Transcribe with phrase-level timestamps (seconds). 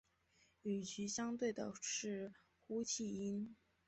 [0.63, 2.33] 与其相对的是
[2.65, 3.55] 呼气音。